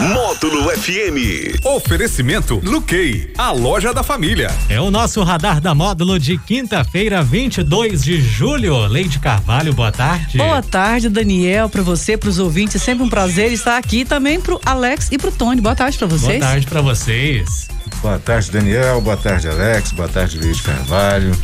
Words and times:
Módulo 0.00 0.70
FM. 0.70 1.64
Oferecimento 1.64 2.60
Luquei, 2.64 3.32
a 3.38 3.52
loja 3.52 3.94
da 3.94 4.02
família. 4.02 4.50
É 4.68 4.80
o 4.80 4.90
nosso 4.90 5.22
radar 5.22 5.60
da 5.60 5.72
módulo 5.72 6.18
de 6.18 6.36
quinta-feira, 6.36 7.22
22 7.22 8.02
de 8.02 8.20
julho. 8.20 8.86
Leide 8.88 9.20
Carvalho, 9.20 9.72
boa 9.72 9.92
tarde. 9.92 10.36
Boa 10.36 10.60
tarde, 10.62 11.08
Daniel, 11.08 11.68
para 11.68 11.82
você, 11.82 12.16
para 12.16 12.28
os 12.28 12.40
ouvintes. 12.40 12.82
Sempre 12.82 13.04
um 13.04 13.08
prazer 13.08 13.52
estar 13.52 13.76
aqui 13.76 14.04
também 14.04 14.40
pro 14.40 14.60
Alex 14.66 15.10
e 15.12 15.18
pro 15.18 15.30
Tony. 15.30 15.60
Boa 15.60 15.76
tarde 15.76 15.96
para 15.96 16.08
vocês. 16.08 16.38
Boa 16.38 16.50
tarde 16.50 16.66
para 16.66 16.80
vocês. 16.80 17.68
Boa 18.02 18.18
tarde, 18.18 18.50
Daniel. 18.50 19.00
Boa 19.00 19.16
tarde, 19.16 19.48
Alex. 19.48 19.92
Boa 19.92 20.08
tarde, 20.08 20.38
Leide 20.38 20.60
Carvalho. 20.60 21.36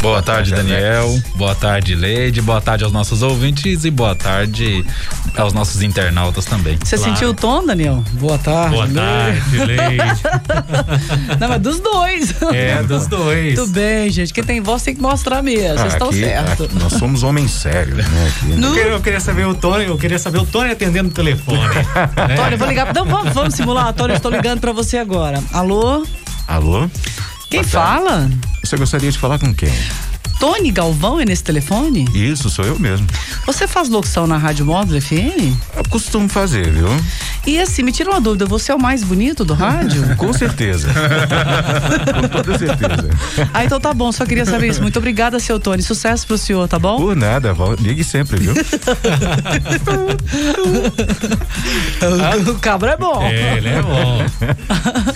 Boa 0.00 0.22
tarde, 0.22 0.52
Daniel. 0.52 1.20
Boa 1.34 1.54
tarde, 1.56 1.94
Leide. 1.96 2.40
Boa 2.40 2.60
tarde 2.60 2.84
aos 2.84 2.92
nossos 2.92 3.20
ouvintes 3.20 3.84
e 3.84 3.90
boa 3.90 4.14
tarde 4.14 4.84
aos 5.36 5.52
nossos 5.52 5.82
internautas 5.82 6.44
também. 6.44 6.78
Você 6.82 6.96
claro. 6.96 7.12
sentiu 7.12 7.30
o 7.30 7.34
tom, 7.34 7.66
Daniel? 7.66 8.04
Boa 8.12 8.38
tarde. 8.38 8.76
Boa 8.76 8.88
tarde, 8.88 9.58
Leide. 9.58 10.22
Não, 11.40 11.48
mas 11.48 11.60
dos 11.60 11.80
dois. 11.80 12.34
É, 12.52 12.80
dos 12.84 13.08
dois. 13.08 13.56
Tudo 13.56 13.72
bem, 13.72 14.08
gente. 14.10 14.32
Quem 14.32 14.44
tem 14.44 14.60
voz 14.60 14.82
tem 14.82 14.94
que 14.94 15.02
mostrar 15.02 15.42
mesmo. 15.42 15.78
Vocês 15.78 15.80
ah, 15.80 15.88
estão 15.88 16.12
certos. 16.12 16.74
Nós 16.74 16.92
somos 16.92 17.24
homens 17.24 17.50
sérios, 17.50 17.96
né? 17.96 18.28
Aqui, 18.28 18.46
né? 18.46 18.66
Eu, 18.66 18.72
queria, 18.72 18.92
eu, 18.92 19.00
queria, 19.00 19.20
saber 19.20 19.46
o 19.46 19.54
Tony, 19.54 19.84
eu 19.84 19.98
queria 19.98 20.18
saber 20.18 20.38
o 20.38 20.46
Tony 20.46 20.70
atendendo 20.70 21.08
o 21.08 21.12
telefone. 21.12 21.58
né? 22.16 22.36
Tony, 22.36 22.52
eu 22.52 22.58
vou 22.58 22.68
ligar. 22.68 22.94
Não, 22.94 23.04
vamos, 23.04 23.34
vamos 23.34 23.54
simular. 23.54 23.92
Tony, 23.92 24.12
eu 24.12 24.16
estou 24.16 24.30
ligando 24.30 24.60
para 24.60 24.70
você 24.70 24.96
agora. 24.96 25.42
Alô? 25.52 26.06
Alô? 26.46 26.88
Quem 27.50 27.64
fala? 27.64 28.28
Você 28.68 28.76
gostaria 28.76 29.10
de 29.10 29.18
falar 29.18 29.38
com 29.38 29.54
quem? 29.54 29.72
Tony 30.38 30.70
Galvão 30.70 31.18
é 31.18 31.24
nesse 31.24 31.42
telefone? 31.42 32.04
Isso, 32.12 32.50
sou 32.50 32.66
eu 32.66 32.78
mesmo. 32.78 33.06
Você 33.46 33.66
faz 33.66 33.88
locução 33.88 34.26
na 34.26 34.36
Rádio 34.36 34.66
Módulo 34.66 35.00
FM? 35.00 35.56
Eu 35.74 35.88
costumo 35.88 36.28
fazer, 36.28 36.70
viu? 36.70 36.86
E 37.48 37.58
assim, 37.58 37.82
me 37.82 37.90
tira 37.90 38.10
uma 38.10 38.20
dúvida, 38.20 38.44
você 38.44 38.70
é 38.70 38.74
o 38.74 38.78
mais 38.78 39.02
bonito 39.02 39.42
do 39.42 39.54
rádio? 39.54 40.04
Com 40.18 40.30
certeza. 40.34 40.90
Com 42.20 42.28
toda 42.28 42.58
certeza. 42.58 43.08
Ah, 43.54 43.64
então 43.64 43.80
tá 43.80 43.94
bom, 43.94 44.12
só 44.12 44.26
queria 44.26 44.44
saber 44.44 44.68
isso. 44.68 44.82
Muito 44.82 44.98
obrigada, 44.98 45.40
seu 45.40 45.58
Tony. 45.58 45.82
Sucesso 45.82 46.26
pro 46.26 46.36
senhor, 46.36 46.68
tá 46.68 46.78
bom? 46.78 46.98
Por 46.98 47.16
nada, 47.16 47.56
ligue 47.80 48.04
sempre, 48.04 48.36
viu? 48.36 48.52
o 52.52 52.58
cabra 52.58 52.90
é 52.90 52.98
bom. 52.98 53.22
É, 53.22 53.56
ele 53.56 53.70
é 53.70 53.80
bom. 53.80 54.26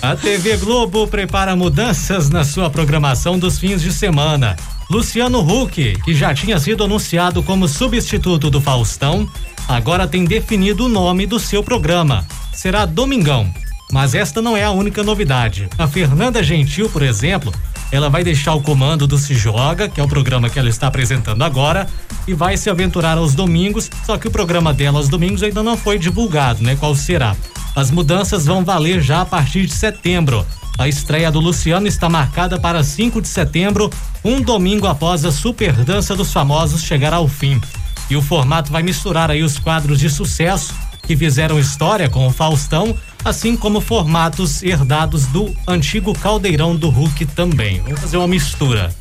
A 0.01 0.15
TV 0.15 0.57
Globo 0.57 1.05
prepara 1.05 1.55
mudanças 1.55 2.31
na 2.31 2.43
sua 2.43 2.67
programação 2.67 3.37
dos 3.37 3.59
fins 3.59 3.79
de 3.79 3.93
semana. 3.93 4.55
Luciano 4.89 5.39
Huck, 5.39 5.99
que 6.03 6.15
já 6.15 6.33
tinha 6.33 6.59
sido 6.59 6.83
anunciado 6.83 7.43
como 7.43 7.67
substituto 7.67 8.49
do 8.49 8.59
Faustão, 8.59 9.29
agora 9.67 10.07
tem 10.07 10.25
definido 10.25 10.85
o 10.85 10.89
nome 10.89 11.25
do 11.25 11.39
seu 11.39 11.63
programa. 11.63 12.25
Será 12.53 12.85
Domingão. 12.85 13.51
Mas 13.91 14.15
esta 14.15 14.41
não 14.41 14.57
é 14.57 14.63
a 14.63 14.71
única 14.71 15.03
novidade. 15.03 15.69
A 15.77 15.87
Fernanda 15.87 16.41
Gentil, 16.41 16.89
por 16.89 17.03
exemplo, 17.03 17.53
ela 17.91 18.09
vai 18.09 18.23
deixar 18.23 18.55
o 18.55 18.61
comando 18.61 19.05
do 19.05 19.19
Se 19.19 19.35
Joga, 19.35 19.87
que 19.87 20.01
é 20.01 20.03
o 20.03 20.07
programa 20.07 20.49
que 20.49 20.57
ela 20.57 20.67
está 20.67 20.87
apresentando 20.87 21.43
agora, 21.43 21.87
e 22.27 22.33
vai 22.33 22.57
se 22.57 22.69
aventurar 22.69 23.19
aos 23.19 23.35
domingos, 23.35 23.91
só 24.03 24.17
que 24.17 24.27
o 24.27 24.31
programa 24.31 24.73
dela 24.73 24.97
aos 24.97 25.07
domingos 25.07 25.43
ainda 25.43 25.61
não 25.61 25.77
foi 25.77 25.99
divulgado, 25.99 26.63
né? 26.63 26.75
Qual 26.75 26.95
será? 26.95 27.35
As 27.75 27.91
mudanças 27.91 28.47
vão 28.47 28.65
valer 28.65 28.99
já 28.99 29.21
a 29.21 29.25
partir 29.25 29.67
de 29.67 29.73
setembro. 29.73 30.43
A 30.79 30.87
estreia 30.87 31.31
do 31.31 31.39
Luciano 31.39 31.85
está 31.85 32.09
marcada 32.09 32.59
para 32.59 32.83
5 32.83 33.21
de 33.21 33.27
setembro, 33.27 33.91
um 34.25 34.41
domingo 34.41 34.87
após 34.87 35.23
a 35.23 35.31
Super 35.31 35.73
Dança 35.73 36.15
dos 36.15 36.33
Famosos 36.33 36.81
chegar 36.81 37.13
ao 37.13 37.27
fim. 37.27 37.61
E 38.09 38.15
o 38.15 38.21
formato 38.21 38.71
vai 38.71 38.83
misturar 38.83 39.31
aí 39.31 39.43
os 39.43 39.57
quadros 39.57 39.99
de 39.99 40.09
sucesso 40.09 40.73
que 41.05 41.15
fizeram 41.17 41.59
história 41.59 42.09
com 42.09 42.25
o 42.25 42.31
Faustão, 42.31 42.95
assim 43.23 43.55
como 43.57 43.81
formatos 43.81 44.63
herdados 44.63 45.25
do 45.27 45.53
antigo 45.67 46.13
Caldeirão 46.13 46.75
do 46.75 46.89
Hulk 46.89 47.25
também. 47.27 47.81
Vamos 47.81 47.99
fazer 47.99 48.17
uma 48.17 48.27
mistura. 48.27 48.93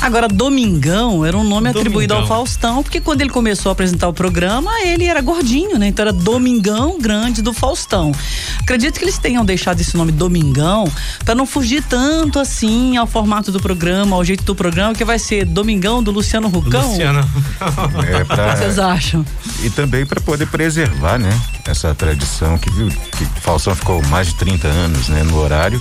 Agora, 0.00 0.28
Domingão 0.28 1.24
era 1.24 1.36
um 1.36 1.42
nome 1.42 1.50
Domingão. 1.68 1.80
atribuído 1.80 2.14
ao 2.14 2.26
Faustão, 2.26 2.82
porque 2.82 3.00
quando 3.00 3.20
ele 3.20 3.30
começou 3.30 3.70
a 3.70 3.72
apresentar 3.72 4.08
o 4.08 4.12
programa, 4.12 4.70
ele 4.82 5.04
era 5.04 5.20
gordinho, 5.20 5.78
né? 5.78 5.88
Então 5.88 6.04
era 6.04 6.12
Domingão 6.12 6.98
Grande 6.98 7.42
do 7.42 7.52
Faustão. 7.52 8.12
Acredito 8.60 8.98
que 8.98 9.04
eles 9.04 9.18
tenham 9.18 9.44
deixado 9.44 9.80
esse 9.80 9.96
nome 9.96 10.12
Domingão 10.12 10.90
para 11.24 11.34
não 11.34 11.46
fugir 11.46 11.82
tanto 11.82 12.38
assim 12.38 12.96
ao 12.96 13.06
formato 13.06 13.52
do 13.52 13.60
programa, 13.60 14.16
ao 14.16 14.24
jeito 14.24 14.44
do 14.44 14.54
programa, 14.54 14.94
que 14.94 15.04
vai 15.04 15.18
ser 15.18 15.44
Domingão 15.44 16.02
do 16.02 16.10
Luciano 16.10 16.48
Rucão. 16.48 16.88
Luciano. 16.88 17.20
é 18.08 18.24
pra... 18.24 18.56
Vocês 18.56 18.78
acham? 18.78 19.24
E 19.62 19.70
também 19.70 20.06
para 20.06 20.20
poder 20.20 20.46
preservar, 20.46 21.18
né? 21.18 21.30
Essa 21.66 21.94
tradição 21.94 22.58
que 22.58 22.70
viu 22.70 22.88
que 22.88 23.24
Faustão 23.40 23.74
ficou 23.74 24.02
mais 24.08 24.28
de 24.28 24.34
30 24.36 24.66
anos, 24.68 25.08
né, 25.08 25.22
no 25.22 25.38
horário 25.38 25.80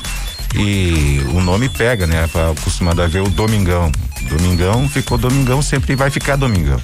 e 0.56 1.20
o 1.34 1.42
nome 1.42 1.70
pega, 1.70 2.08
né? 2.08 2.26
Acostumado 2.52 3.02
a 3.02 3.08
ver 3.08 3.22
o 3.22 3.30
Domingão. 3.30 3.92
Domingão 4.26 4.88
ficou 4.90 5.18
Domingão, 5.18 5.62
sempre 5.62 5.96
vai 5.96 6.10
ficar 6.10 6.36
Domingão. 6.36 6.80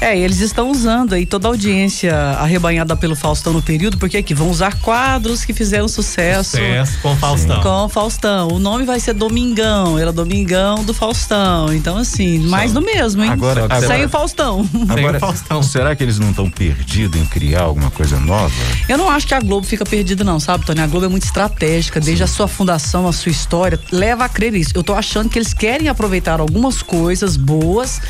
É, 0.00 0.18
eles 0.18 0.40
estão 0.40 0.70
usando 0.70 1.12
aí 1.12 1.26
toda 1.26 1.46
a 1.46 1.50
audiência 1.50 2.16
arrebanhada 2.38 2.96
pelo 2.96 3.14
Faustão 3.14 3.52
no 3.52 3.60
período, 3.60 3.98
porque 3.98 4.16
aqui 4.16 4.32
vão 4.32 4.48
usar 4.48 4.74
quadros 4.80 5.44
que 5.44 5.52
fizeram 5.52 5.86
sucesso. 5.88 6.52
Sucesso 6.52 6.98
com 7.02 7.14
Faustão. 7.16 7.56
Sim. 7.56 7.62
Com 7.62 7.88
Faustão. 7.90 8.48
O 8.48 8.58
nome 8.58 8.84
vai 8.86 8.98
ser 8.98 9.12
Domingão, 9.12 9.98
era 9.98 10.10
Domingão 10.10 10.82
do 10.84 10.94
Faustão. 10.94 11.70
Então, 11.74 11.98
assim, 11.98 12.38
mais 12.38 12.72
do 12.72 12.80
mesmo, 12.80 13.22
hein? 13.22 13.30
Agora, 13.30 13.64
agora 13.64 13.86
Sem 13.86 14.04
o 14.06 14.08
Faustão. 14.08 14.66
Agora, 14.88 14.96
Sem 14.96 15.16
o 15.16 15.20
Faustão. 15.20 15.62
Será 15.62 15.94
que 15.94 16.02
eles 16.02 16.18
não 16.18 16.30
estão 16.30 16.48
perdidos 16.48 17.20
em 17.20 17.26
criar 17.26 17.62
alguma 17.62 17.90
coisa 17.90 18.18
nova? 18.18 18.54
Eu 18.88 18.96
não 18.96 19.10
acho 19.10 19.26
que 19.26 19.34
a 19.34 19.40
Globo 19.40 19.66
fica 19.66 19.84
perdida, 19.84 20.24
não, 20.24 20.40
sabe, 20.40 20.64
Tony? 20.64 20.80
A 20.80 20.86
Globo 20.86 21.04
é 21.04 21.08
muito 21.10 21.24
estratégica, 21.24 22.00
desde 22.00 22.18
Sim. 22.18 22.24
a 22.24 22.26
sua 22.26 22.48
fundação, 22.48 23.06
a 23.06 23.12
sua 23.12 23.30
história, 23.30 23.78
leva 23.92 24.24
a 24.24 24.28
crer 24.30 24.54
isso. 24.54 24.72
Eu 24.74 24.82
tô 24.82 24.94
achando 24.94 25.28
que 25.28 25.38
eles 25.38 25.52
querem 25.52 25.88
aproveitar 25.88 26.40
algumas 26.40 26.79
coisas 26.82 27.36
boas 27.36 28.00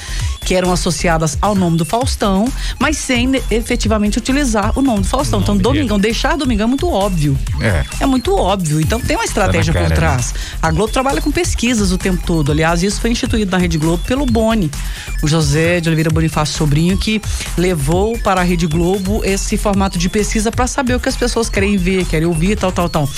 que 0.45 0.55
eram 0.55 0.73
associadas 0.73 1.39
ao 1.41 1.55
nome 1.55 1.77
do 1.77 1.85
Faustão, 1.85 2.51
mas 2.79 2.97
sem 2.97 3.31
efetivamente 3.51 4.19
utilizar 4.19 4.79
o 4.79 4.83
nome 4.83 5.01
do 5.01 5.07
Faustão. 5.07 5.41
Nome 5.41 5.61
então, 5.61 5.73
Domingão, 5.73 5.99
dele. 5.99 6.13
deixar 6.13 6.37
Domingão 6.37 6.65
é 6.65 6.69
muito 6.69 6.89
óbvio. 6.89 7.39
É. 7.61 7.85
É 8.01 8.07
muito 8.07 8.35
óbvio. 8.35 8.81
Então, 8.81 9.01
tem 9.01 9.17
uma 9.17 9.25
estratégia 9.25 9.73
tá 9.73 9.81
por 9.81 9.93
trás. 9.93 10.33
Né? 10.33 10.41
A 10.63 10.71
Globo 10.71 10.93
trabalha 10.93 11.21
com 11.21 11.31
pesquisas 11.31 11.93
o 11.93 11.99
tempo 11.99 12.23
todo. 12.27 12.51
Aliás, 12.53 12.83
isso 12.83 13.01
foi 13.01 13.11
instituído 13.11 13.51
na 13.51 13.59
Rede 13.59 13.79
Globo 13.79 14.03
pelo 14.05 14.27
Boni, 14.27 14.71
o 15.23 15.29
José 15.29 15.81
de 15.81 15.89
Oliveira 15.89 16.11
Bonifácio 16.11 16.57
Sobrinho, 16.57 16.97
que 16.97 17.21
levou 17.57 18.19
para 18.19 18.41
a 18.41 18.45
Rede 18.45 18.67
Globo 18.67 19.23
esse 19.25 19.57
formato 19.57 19.99
de 19.99 20.09
pesquisa 20.09 20.51
para 20.51 20.67
saber 20.67 20.95
o 20.95 21.01
que 21.01 21.09
as 21.09 21.17
pessoas 21.17 21.49
querem 21.49 21.77
ver, 21.77 22.05
querem 22.07 22.27
ouvir, 22.27 22.57
tal, 22.57 22.73
tal, 22.73 22.89
tal. 22.89 23.09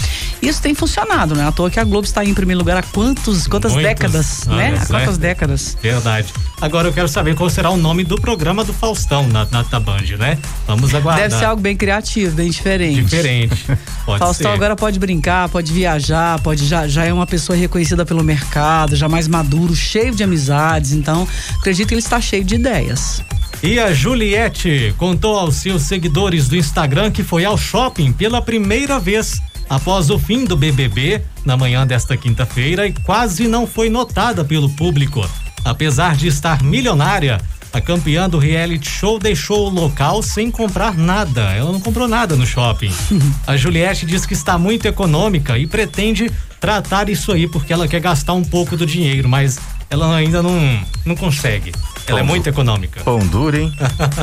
Isso 0.41 0.61
tem 0.61 0.75
funcionado, 0.75 1.35
né? 1.35 1.47
À 1.47 1.53
toa 1.53 1.71
que 1.71 1.79
a 1.79 1.85
Globo 1.85 2.05
está 2.05 2.25
em 2.25 2.35
primeiro 2.35 2.59
lugar 2.59 2.77
há 2.77 2.83
quantos, 2.83 3.47
quantas 3.47 3.73
Muitos 3.73 3.89
décadas, 3.89 4.47
né? 4.47 4.79
Há 4.81 4.87
quantas 4.87 5.19
décadas? 5.19 5.77
Verdade. 5.81 6.33
Agora 6.61 6.89
eu 6.89 6.93
quero 6.93 7.09
saber 7.13 7.35
qual 7.35 7.49
será 7.51 7.71
o 7.71 7.77
nome 7.77 8.05
do 8.05 8.17
programa 8.21 8.65
do 8.65 8.73
Faustão 8.73 9.27
na, 9.29 9.47
na, 9.51 9.65
na 9.71 9.81
Band, 9.81 10.17
né? 10.19 10.39
Vamos 10.67 10.95
aguardar. 10.95 11.29
Deve 11.29 11.39
ser 11.39 11.45
algo 11.45 11.61
bem 11.61 11.77
criativo, 11.77 12.35
bem 12.35 12.51
diferente. 12.51 13.03
Diferente. 13.03 13.65
Pode 14.05 14.19
Faustão 14.19 14.51
ser. 14.51 14.55
agora 14.57 14.75
pode 14.75 14.99
brincar, 14.99 15.49
pode 15.49 15.73
viajar, 15.73 16.41
pode 16.41 16.67
já, 16.67 16.89
já 16.89 17.05
é 17.05 17.13
uma 17.13 17.27
pessoa 17.27 17.57
reconhecida 17.57 18.05
pelo 18.05 18.25
mercado, 18.25 18.97
já 18.97 19.09
mais 19.09 19.29
maduro, 19.29 19.77
cheio 19.77 20.13
de 20.13 20.25
amizades. 20.25 20.91
Então, 20.91 21.27
acredito 21.57 21.87
que 21.87 21.95
ele 21.95 22.01
está 22.01 22.21
cheio 22.21 22.43
de 22.43 22.57
ideias. 22.57 23.23
E 23.63 23.79
a 23.79 23.93
Juliette 23.95 24.93
contou 24.99 25.39
aos 25.39 25.55
seus 25.57 25.83
seguidores 25.83 26.49
do 26.49 26.57
Instagram 26.57 27.13
que 27.13 27.23
foi 27.23 27.45
ao 27.45 27.57
shopping 27.57 28.13
pela 28.13 28.43
primeira 28.43 28.99
vez 28.99 29.41
após 29.71 30.11
o 30.11 30.19
fim 30.19 30.45
do 30.45 30.57
BBB 30.57 31.23
na 31.45 31.57
manhã 31.57 31.87
desta 31.87 32.17
quinta-feira 32.17 32.89
e 32.89 32.93
quase 33.05 33.47
não 33.47 33.67
foi 33.67 33.89
notada 33.89 34.45
pelo 34.45 34.69
público. 34.71 35.25
Apesar 35.65 36.17
de 36.17 36.27
estar 36.29 36.63
milionária, 36.63 37.41
a 37.73 37.81
campeã 37.81 38.29
do 38.29 38.39
reality 38.39 38.89
show 38.89 39.19
deixou 39.19 39.67
o 39.67 39.71
local 39.71 40.23
sem 40.23 40.51
comprar 40.51 40.95
nada. 40.95 41.53
Ela 41.53 41.73
não 41.73 41.81
comprou 41.81 42.07
nada 42.07 42.37
no 42.37 42.47
shopping. 42.47 42.93
A 43.47 43.57
Juliette 43.57 44.05
diz 44.05 44.27
que 44.27 44.35
está 44.35 44.59
muito 44.59 44.87
econômica 44.87 45.57
e 45.57 45.67
pretende 45.67 46.31
tratar 46.61 47.09
isso 47.09 47.33
aí 47.33 47.49
porque 47.49 47.73
ela 47.73 47.89
quer 47.89 48.01
gastar 48.01 48.35
um 48.35 48.45
pouco 48.45 48.77
do 48.77 48.85
dinheiro, 48.85 49.29
mas 49.29 49.59
ela 49.89 50.15
ainda 50.15 50.43
não, 50.43 50.81
não 51.05 51.17
consegue. 51.17 51.73
Ela 52.07 52.21
é 52.21 52.23
muito 52.23 52.49
econômica. 52.49 53.01
Pão 53.03 53.19
duro, 53.21 53.57
hein? 53.57 53.73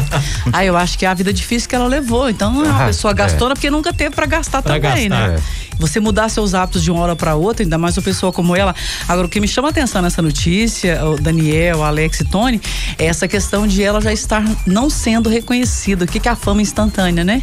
ah, 0.51 0.65
eu 0.65 0.75
acho 0.75 0.97
que 0.97 1.05
é 1.05 1.09
a 1.09 1.13
vida 1.13 1.31
difícil 1.31 1.69
que 1.69 1.75
ela 1.75 1.87
levou. 1.87 2.29
Então, 2.29 2.65
é 2.65 2.69
uma 2.69 2.83
ah, 2.83 2.87
pessoa 2.87 3.13
gastona 3.13 3.51
é. 3.51 3.55
porque 3.55 3.69
nunca 3.69 3.93
teve 3.93 4.15
para 4.15 4.25
gastar 4.25 4.61
pra 4.61 4.79
também, 4.79 5.07
gastar, 5.09 5.29
né? 5.29 5.35
É. 5.35 5.68
Você 5.79 5.99
mudar 5.99 6.27
seus 6.29 6.53
hábitos 6.53 6.83
de 6.83 6.91
uma 6.91 7.01
hora 7.01 7.15
para 7.15 7.35
outra, 7.35 7.63
ainda 7.63 7.77
mais 7.77 7.97
uma 7.97 8.03
pessoa 8.03 8.33
como 8.33 8.55
ela. 8.55 8.75
Agora, 9.07 9.25
o 9.25 9.29
que 9.29 9.39
me 9.39 9.47
chama 9.47 9.69
a 9.69 9.71
atenção 9.71 10.01
nessa 10.01 10.21
notícia, 10.21 11.03
o 11.05 11.15
Daniel, 11.15 11.77
o 11.77 11.83
Alex 11.83 12.19
e 12.19 12.25
Tony, 12.25 12.61
é 12.97 13.05
essa 13.05 13.27
questão 13.27 13.65
de 13.65 13.81
ela 13.81 14.01
já 14.01 14.11
estar 14.11 14.43
não 14.67 14.89
sendo 14.89 15.29
reconhecida. 15.29 16.03
O 16.03 16.07
que, 16.07 16.19
que 16.19 16.27
é 16.27 16.31
a 16.31 16.35
fama 16.35 16.61
instantânea, 16.61 17.23
né? 17.23 17.41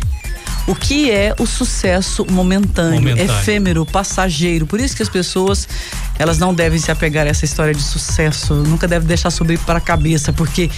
O 0.67 0.75
que 0.75 1.11
é 1.11 1.35
o 1.39 1.47
sucesso 1.47 2.27
momentâneo, 2.31 3.01
Momentâneo. 3.01 3.33
efêmero, 3.33 3.87
passageiro. 3.87 4.67
Por 4.67 4.81
isso 4.81 4.97
que 4.97 5.03
as 5.03 5.09
pessoas, 5.09 5.69
elas 6.19 6.39
não 6.39 6.53
devem 6.53 6.79
se 6.79 6.91
apegar 6.91 7.25
a 7.27 7.31
essa 7.31 7.45
história 7.45 7.73
de 7.73 7.83
sucesso, 7.83 8.53
nunca 8.55 8.89
deve 8.89 9.07
deixar 9.07 9.31
subir 9.31 9.59
para 9.61 9.79
a 9.79 9.81
cabeça, 9.81 10.33
porque 10.33 10.69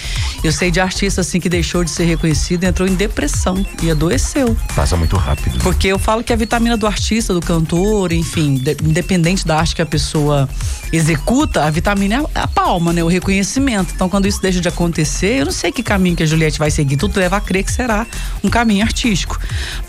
eu 0.43 0.51
sei 0.51 0.69
de 0.69 0.79
artista 0.79 1.21
assim 1.21 1.39
que 1.39 1.49
deixou 1.49 1.83
de 1.83 1.89
ser 1.89 2.05
reconhecido, 2.05 2.65
entrou 2.65 2.87
em 2.87 2.93
depressão 2.93 3.65
e 3.81 3.89
adoeceu. 3.89 4.55
Passa 4.75 4.95
muito 4.95 5.15
rápido. 5.17 5.57
Porque 5.59 5.87
eu 5.87 5.97
falo 5.97 6.23
que 6.23 6.31
a 6.31 6.35
vitamina 6.35 6.77
do 6.77 6.85
artista, 6.85 7.33
do 7.33 7.39
cantor, 7.41 8.11
enfim, 8.11 8.55
de- 8.55 8.77
independente 8.83 9.45
da 9.47 9.57
arte 9.57 9.75
que 9.75 9.81
a 9.81 9.85
pessoa 9.87 10.47
executa, 10.93 11.63
a 11.65 11.69
vitamina 11.69 12.23
é 12.35 12.39
a 12.39 12.47
palma, 12.47 12.93
né? 12.93 13.03
O 13.03 13.07
reconhecimento. 13.07 13.93
Então, 13.95 14.09
quando 14.09 14.27
isso 14.27 14.41
deixa 14.41 14.59
de 14.59 14.67
acontecer, 14.67 15.39
eu 15.39 15.45
não 15.45 15.51
sei 15.51 15.71
que 15.71 15.81
caminho 15.83 16.15
que 16.15 16.23
a 16.23 16.25
Juliette 16.25 16.59
vai 16.59 16.71
seguir. 16.71 16.97
Tudo 16.97 17.17
leva 17.19 17.37
a 17.37 17.41
crer 17.41 17.63
que 17.63 17.71
será 17.71 18.05
um 18.43 18.49
caminho 18.49 18.83
artístico. 18.83 19.39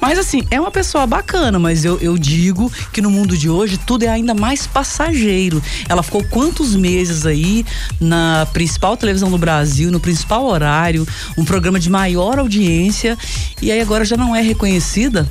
Mas, 0.00 0.18
assim, 0.18 0.42
é 0.50 0.60
uma 0.60 0.70
pessoa 0.70 1.06
bacana, 1.06 1.58
mas 1.58 1.84
eu, 1.84 1.98
eu 1.98 2.18
digo 2.18 2.70
que 2.92 3.00
no 3.00 3.10
mundo 3.10 3.36
de 3.36 3.48
hoje 3.48 3.78
tudo 3.78 4.04
é 4.04 4.08
ainda 4.08 4.34
mais 4.34 4.66
passageiro. 4.66 5.62
Ela 5.88 6.02
ficou 6.02 6.24
quantos 6.24 6.74
meses 6.74 7.26
aí 7.26 7.64
na 8.00 8.46
principal 8.52 8.96
televisão 8.96 9.30
do 9.30 9.38
Brasil, 9.38 9.90
no 9.90 10.00
principal 10.00 10.44
horário, 10.44 11.06
um 11.36 11.44
programa 11.44 11.78
de 11.78 11.88
maior 11.90 12.38
audiência, 12.38 13.16
e 13.60 13.70
aí 13.70 13.80
agora 13.80 14.04
já 14.04 14.16
não 14.16 14.34
é 14.34 14.40
reconhecida? 14.40 15.28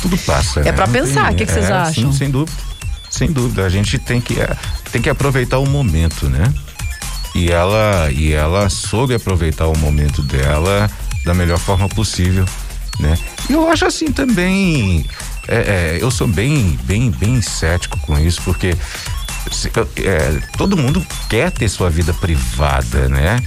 Tudo 0.00 0.18
passa. 0.18 0.60
É 0.60 0.64
né? 0.64 0.72
pra 0.72 0.86
Não 0.86 0.92
pensar, 0.92 1.32
o 1.32 1.36
que 1.36 1.46
que 1.46 1.52
vocês 1.52 1.70
é, 1.70 1.72
acham? 1.72 2.12
Sim, 2.12 2.18
sem 2.18 2.30
dúvida. 2.30 2.58
Sem 3.08 3.30
dúvida. 3.30 3.64
A 3.64 3.68
gente 3.68 3.98
tem 3.98 4.20
que, 4.20 4.40
é, 4.40 4.56
tem 4.90 5.00
que 5.00 5.10
aproveitar 5.10 5.58
o 5.58 5.66
momento, 5.66 6.28
né? 6.28 6.52
E 7.34 7.50
ela, 7.50 8.10
e 8.10 8.32
ela 8.32 8.68
soube 8.68 9.14
aproveitar 9.14 9.66
o 9.66 9.78
momento 9.78 10.22
dela 10.22 10.90
da 11.24 11.32
melhor 11.32 11.58
forma 11.58 11.88
possível, 11.88 12.44
né? 12.98 13.18
E 13.48 13.52
eu 13.52 13.68
acho 13.70 13.86
assim 13.86 14.12
também. 14.12 15.06
é, 15.48 15.56
é, 15.56 15.98
eu 16.00 16.10
sou 16.10 16.26
bem, 16.26 16.78
bem, 16.84 17.10
bem 17.10 17.40
cético 17.42 17.98
com 18.00 18.18
isso, 18.18 18.40
porque 18.42 18.76
é, 19.98 20.40
todo 20.56 20.76
mundo 20.76 21.04
quer 21.28 21.50
ter 21.50 21.68
sua 21.68 21.90
vida 21.90 22.12
privada, 22.14 23.08
né? 23.08 23.42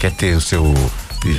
Quer 0.00 0.12
ter 0.12 0.36
o 0.36 0.40
seu. 0.40 0.74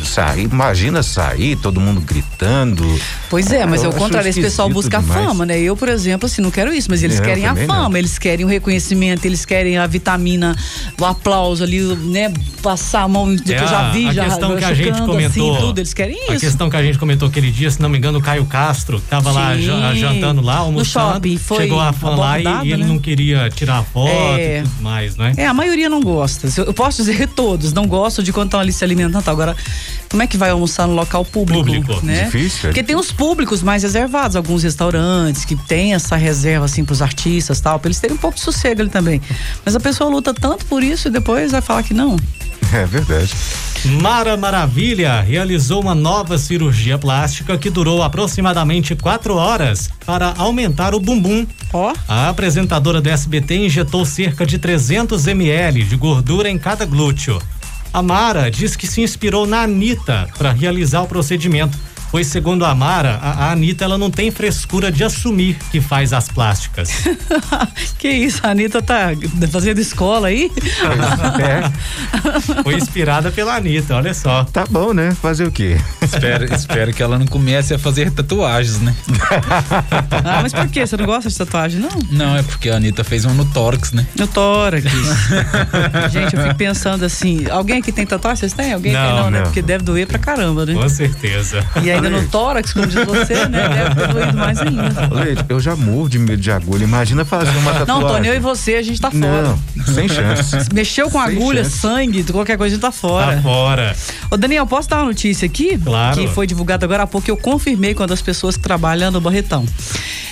Sair, 0.04 0.46
imagina 0.46 1.04
sair, 1.04 1.56
todo 1.58 1.80
mundo 1.80 2.02
gritando. 2.02 2.84
Pois 3.30 3.52
é, 3.52 3.66
mas 3.66 3.82
Eu 3.82 3.86
é 3.86 3.88
o 3.88 3.96
acho 3.96 4.00
contrário, 4.04 4.30
esse 4.30 4.42
pessoal 4.42 4.70
busca 4.70 5.00
demais. 5.00 5.26
fama, 5.26 5.46
né? 5.46 5.60
Eu, 5.60 5.76
por 5.76 5.90
exemplo, 5.90 6.26
assim, 6.28 6.42
não 6.42 6.52
quero 6.52 6.74
isso, 6.74 6.88
mas 6.90 7.02
eles 7.04 7.18
É, 7.18 7.20
eu 7.20 7.26
querem 7.26 7.46
a 7.46 7.50
também 7.50 7.68
não. 7.68 7.76
fama, 7.76 7.98
eles 8.00 8.18
querem 8.20 8.46
o 8.46 8.48
reconhecimento, 8.48 9.26
eles 9.26 9.46
querem 9.46 9.78
a 9.78 9.88
vitamina, 9.88 10.56
o 11.00 11.06
aplauso 11.06 11.64
ali, 11.64 11.80
né? 11.82 12.32
Passar 12.62 13.02
a 13.04 13.08
mão, 13.08 13.36
que 13.36 13.54
É 13.54 13.62
eu 13.62 13.68
já 13.68 13.88
a- 13.88 13.92
vi, 13.92 14.08
a 14.08 14.14
já 14.14 14.26
questão 14.26 14.56
que 14.56 14.64
a 14.64 14.74
gente 14.74 14.88
chocando, 14.90 15.08
comentou. 15.12 15.52
assim, 15.56 15.66
tudo, 15.66 15.80
eles 15.80 15.94
querem 15.94 16.18
A 16.30 16.34
isso. 16.34 16.46
questão 16.46 16.70
que 16.70 16.76
a 16.78 16.84
gente 16.84 16.98
comentou 16.98 17.28
aquele 17.28 17.52
dia, 17.52 17.70
se 17.72 17.82
não 17.82 17.90
me 17.90 17.98
engano, 17.98 18.20
o 18.20 18.22
Caio 18.22 18.46
Castro, 18.46 19.00
que 19.00 19.08
tava 19.08 19.32
lá 19.32 19.56
Sim. 19.56 19.62
jan- 19.64 19.96
jantando 19.96 20.42
lá, 20.42 20.58
almoçando. 20.58 21.06
No 21.08 21.14
shopping, 21.14 21.38
foi 21.38 21.58
chegou 21.58 21.80
a 21.80 21.92
fã 21.94 22.10
lá 22.16 22.40
e, 22.40 22.44
e 22.68 22.72
ele 22.74 22.84
né? 22.84 22.88
não 22.90 23.00
queria 23.00 23.50
tirar 23.50 23.84
foto 23.84 24.10
É. 24.10 24.60
e 24.60 24.64
tudo 24.64 24.82
mais, 24.84 25.16
né? 25.18 25.34
É, 25.38 25.46
a 25.48 25.54
maioria 25.54 25.90
não 25.90 26.02
gosta. 26.02 26.48
Eu 26.58 26.66
eu 26.66 26.74
posso 26.74 27.04
dizer 27.04 27.28
todos, 27.30 27.72
não 27.74 27.86
gostam 27.88 28.24
de 28.24 28.34
quando 28.34 28.48
estão 28.48 28.60
ali 28.60 28.72
se 28.74 28.84
alimentando. 28.84 29.28
Agora, 29.30 29.56
como 30.16 30.24
é 30.24 30.28
que 30.28 30.38
vai 30.38 30.50
almoçar 30.50 30.88
no 30.88 30.94
local 30.94 31.26
público? 31.26 31.66
Público. 31.66 32.06
né? 32.06 32.24
Difícil, 32.24 32.60
é 32.62 32.68
Porque 32.70 32.82
tem 32.82 32.96
os 32.96 33.12
públicos 33.12 33.62
mais 33.62 33.84
reservados, 33.84 34.38
alguns 34.38 34.64
restaurantes 34.64 35.44
que 35.44 35.58
tem 35.58 35.94
essa 35.94 36.16
reserva 36.16 36.64
assim 36.64 36.86
pros 36.86 37.02
artistas 37.02 37.60
tal, 37.60 37.78
pra 37.80 37.90
eles 37.90 38.00
terem 38.00 38.16
um 38.16 38.18
pouco 38.20 38.38
de 38.38 38.42
sossego 38.42 38.80
ali 38.80 38.90
também. 38.90 39.22
Mas 39.66 39.76
a 39.76 39.80
pessoa 39.80 40.10
luta 40.10 40.34
tanto 40.34 40.66
por 40.68 40.82
isso 40.82 41.10
e 41.10 41.12
depois 41.12 41.52
vai 41.52 41.60
falar 41.60 41.84
que 41.84 41.94
não. 41.94 42.16
É 42.72 42.86
verdade. 42.86 43.36
Mara 44.02 44.38
Maravilha 44.38 45.20
realizou 45.20 45.82
uma 45.82 45.94
nova 45.94 46.38
cirurgia 46.38 46.98
plástica 46.98 47.58
que 47.58 47.70
durou 47.70 48.02
aproximadamente 48.02 48.96
quatro 48.96 49.36
horas 49.36 49.90
para 50.06 50.34
aumentar 50.38 50.96
o 50.96 51.00
bumbum. 51.00 51.46
Ó. 51.74 51.94
A 52.08 52.30
apresentadora 52.30 53.02
do 53.02 53.10
SBT 53.10 53.66
injetou 53.66 54.06
cerca 54.06 54.46
de 54.46 54.58
300 54.58 55.28
ml 55.28 55.84
de 55.84 55.96
gordura 55.98 56.50
em 56.50 56.58
cada 56.58 56.86
glúteo. 56.86 57.38
A 57.96 58.02
Mara 58.02 58.52
diz 58.52 58.76
que 58.76 58.86
se 58.86 59.00
inspirou 59.00 59.48
na 59.48 59.62
Anitta 59.62 60.28
para 60.38 60.52
realizar 60.52 61.02
o 61.02 61.08
procedimento, 61.08 61.78
pois 62.16 62.28
segundo 62.28 62.64
a 62.64 62.74
Mara, 62.74 63.20
a, 63.22 63.48
a 63.48 63.52
Anitta 63.52 63.84
ela 63.84 63.98
não 63.98 64.10
tem 64.10 64.32
frescura 64.32 64.90
de 64.90 65.04
assumir 65.04 65.58
que 65.70 65.82
faz 65.82 66.14
as 66.14 66.30
plásticas. 66.30 66.90
que 68.00 68.08
isso, 68.08 68.40
a 68.42 68.52
Anitta 68.52 68.82
tá 68.82 69.10
fazendo 69.52 69.82
escola 69.82 70.30
aí? 70.30 70.50
É, 71.44 72.64
Foi 72.64 72.76
inspirada 72.76 73.34
pela 73.34 73.58
Anitta, 73.58 73.96
olha 73.96 74.14
só. 74.14 74.46
tá 74.46 74.64
bom, 74.66 74.94
né? 74.94 75.12
Fazer 75.22 75.46
o 75.46 75.52
quê? 75.52 75.76
espero, 76.02 76.46
espero 76.56 76.94
que 76.94 77.04
ela 77.04 77.20
não 77.20 77.28
comece 77.28 77.74
a 77.74 77.80
fazer 77.80 78.10
tatuagens, 78.12 78.80
né? 78.80 78.96
Ah, 80.24 80.40
mas 80.42 80.54
por 80.54 80.68
quê? 80.70 80.86
Você 80.88 80.98
não 80.98 81.06
gosta 81.06 81.30
de 81.30 81.38
tatuagem, 81.38 81.80
não? 81.80 81.90
Não, 82.10 82.36
é 82.36 82.44
porque 82.44 82.70
a 82.70 82.78
Anitta 82.78 83.04
fez 83.04 83.26
um 83.26 83.34
no 83.34 83.46
tórax, 83.46 83.92
né? 83.92 84.06
No 84.18 84.28
tórax. 84.28 84.86
Gente, 86.12 86.36
eu 86.36 86.42
fico 86.42 86.56
pensando 86.56 87.04
assim, 87.04 87.46
alguém 87.50 87.80
aqui 87.80 87.92
tem 87.92 88.06
tatuagem? 88.06 88.38
Vocês 88.38 88.54
têm? 88.54 88.74
Alguém 88.74 88.94
Não, 88.94 89.06
tem 89.06 89.16
não, 89.16 89.32
né? 89.32 89.38
não. 89.40 89.46
Porque 89.46 89.62
deve 89.62 89.84
doer 89.84 90.08
pra 90.08 90.18
caramba, 90.18 90.66
né? 90.66 90.74
Com 90.74 90.88
certeza. 90.90 91.66
E 91.84 91.92
ainda 92.06 92.22
no 92.22 92.28
tórax, 92.30 92.74
como 92.74 92.88
diz 92.88 93.06
você, 93.06 93.48
né? 93.48 93.70
Deve 93.70 93.96
ter 93.96 94.08
doído 94.14 94.38
mais 94.38 94.60
ainda. 94.60 95.10
Leite, 95.12 95.46
eu 95.50 95.60
já 95.60 95.76
morro 95.76 96.10
de 96.10 96.20
medo 96.20 96.42
de 96.42 96.52
agulha. 96.52 96.84
Imagina 96.84 97.26
fazer 97.26 97.56
uma 97.58 97.74
tatuagem. 97.74 98.04
Não, 98.04 98.08
Tony, 98.10 98.28
eu 98.28 98.36
e 98.36 98.40
você, 98.40 98.76
a 98.76 98.82
gente 98.82 99.00
tá 99.02 99.12
fora. 99.12 99.58
Não, 99.76 99.86
sem 99.94 100.08
chance. 100.08 100.56
Mexeu 100.74 101.10
com 101.10 101.24
Sem 101.24 101.36
agulha, 101.38 101.64
chance. 101.64 101.78
sangue, 101.78 102.24
qualquer 102.24 102.58
coisa, 102.58 102.74
a 102.74 102.76
gente 102.76 102.82
tá 102.82 102.92
fora. 102.92 103.36
Tá 103.36 103.42
fora. 103.42 103.96
Ô, 104.32 104.38
Daniel, 104.38 104.66
posso 104.68 104.90
dar 104.90 104.98
uma 104.98 105.06
notícia 105.06 105.46
aqui? 105.46 105.78
Claro. 105.78 106.20
Que 106.20 106.28
foi 106.28 106.48
divulgada 106.48 106.86
agora 106.86 107.04
há 107.04 107.08
pouco, 107.08 107.30
eu 107.30 107.38
confirmei 107.38 107.94
com 107.94 108.02
uma 108.02 108.08
das 108.08 108.22
pessoas 108.22 108.56
que 108.58 108.64
trabalham 108.64 109.12
no 109.12 109.22
Barretão. 109.22 109.66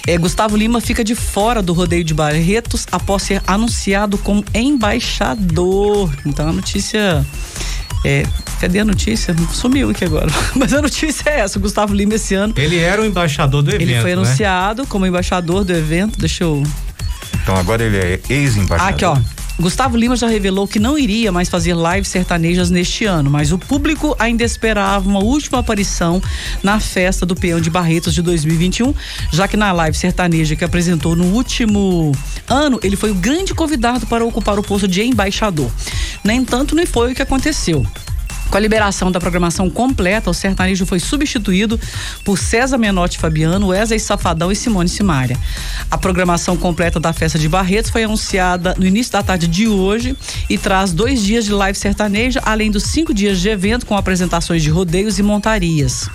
É, 0.05 0.17
Gustavo 0.17 0.57
Lima 0.57 0.81
fica 0.81 1.03
de 1.03 1.15
fora 1.15 1.61
do 1.61 1.71
rodeio 1.73 2.03
de 2.03 2.13
Barretos 2.13 2.85
após 2.91 3.23
ser 3.23 3.41
anunciado 3.47 4.17
como 4.17 4.43
embaixador. 4.53 6.11
Então 6.25 6.49
a 6.49 6.51
notícia. 6.53 7.25
É, 8.05 8.23
cadê 8.59 8.79
a 8.79 8.85
notícia? 8.85 9.35
Sumiu 9.51 9.89
aqui 9.89 10.05
agora. 10.05 10.27
Mas 10.55 10.73
a 10.73 10.81
notícia 10.81 11.29
é 11.29 11.39
essa: 11.39 11.57
o 11.57 11.61
Gustavo 11.61 11.93
Lima 11.93 12.15
esse 12.15 12.35
ano. 12.35 12.53
Ele 12.57 12.77
era 12.77 13.01
o 13.01 13.05
embaixador 13.05 13.61
do 13.61 13.69
evento. 13.69 13.81
Ele 13.81 14.01
foi 14.01 14.15
né? 14.15 14.21
anunciado 14.21 14.85
como 14.87 15.05
embaixador 15.05 15.63
do 15.63 15.73
evento. 15.73 16.19
Deixa 16.19 16.43
eu 16.43 16.63
Então 17.41 17.55
agora 17.55 17.83
ele 17.83 17.97
é 17.97 18.19
ex-embaixador. 18.29 18.93
Aqui, 18.93 19.05
ó. 19.05 19.17
Gustavo 19.59 19.95
Lima 19.95 20.15
já 20.15 20.27
revelou 20.27 20.67
que 20.67 20.79
não 20.79 20.97
iria 20.97 21.31
mais 21.31 21.47
fazer 21.47 21.75
lives 21.75 22.07
sertanejas 22.07 22.71
neste 22.71 23.05
ano, 23.05 23.29
mas 23.29 23.51
o 23.51 23.59
público 23.59 24.15
ainda 24.17 24.43
esperava 24.43 25.07
uma 25.07 25.19
última 25.19 25.59
aparição 25.59 26.21
na 26.63 26.79
festa 26.79 27.25
do 27.25 27.35
Peão 27.35 27.61
de 27.61 27.69
Barretos 27.69 28.15
de 28.15 28.21
2021, 28.23 28.93
já 29.31 29.47
que 29.47 29.55
na 29.55 29.71
live 29.71 29.95
sertaneja 29.95 30.55
que 30.55 30.63
apresentou 30.63 31.15
no 31.15 31.25
último 31.25 32.11
ano, 32.47 32.79
ele 32.81 32.95
foi 32.95 33.11
o 33.11 33.15
grande 33.15 33.53
convidado 33.53 34.07
para 34.07 34.25
ocupar 34.25 34.57
o 34.57 34.63
posto 34.63 34.87
de 34.87 35.03
embaixador. 35.03 35.69
No 36.23 36.31
entanto, 36.31 36.75
não 36.75 36.85
foi 36.87 37.11
o 37.11 37.15
que 37.15 37.21
aconteceu. 37.21 37.85
Com 38.53 38.57
a 38.57 38.61
liberação 38.61 39.11
da 39.11 39.19
programação 39.19 39.67
completa, 39.67 40.29
o 40.29 40.33
sertanejo 40.33 40.85
foi 40.85 40.99
substituído 40.99 41.79
por 42.23 42.37
César 42.37 42.77
Menotti 42.77 43.17
Fabiano, 43.17 43.69
Wesley 43.69 43.99
Safadão 43.99 44.51
e 44.51 44.55
Simone 44.55 44.87
Simaria. 44.87 45.35
A 45.89 45.97
programação 45.97 46.55
completa 46.55 46.99
da 46.99 47.11
festa 47.11 47.39
de 47.39 47.49
Barretos 47.49 47.89
foi 47.89 48.03
anunciada 48.03 48.75
no 48.77 48.85
início 48.85 49.11
da 49.11 49.23
tarde 49.23 49.47
de 49.47 49.67
hoje 49.67 50.15
e 50.47 50.55
traz 50.55 50.93
dois 50.93 51.23
dias 51.23 51.45
de 51.45 51.51
live 51.51 51.75
sertaneja, 51.75 52.41
além 52.45 52.69
dos 52.69 52.83
cinco 52.83 53.11
dias 53.11 53.41
de 53.41 53.49
evento 53.49 53.87
com 53.87 53.97
apresentações 53.97 54.61
de 54.61 54.69
rodeios 54.69 55.17
e 55.17 55.23
montarias. 55.23 56.07